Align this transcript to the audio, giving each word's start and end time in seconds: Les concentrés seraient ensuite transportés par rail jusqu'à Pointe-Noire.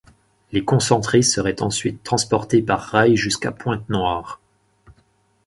Les 0.51 0.65
concentrés 0.65 1.21
seraient 1.21 1.61
ensuite 1.61 2.01
transportés 2.01 2.63
par 2.63 2.81
rail 2.81 3.15
jusqu'à 3.15 3.51
Pointe-Noire. 3.51 4.41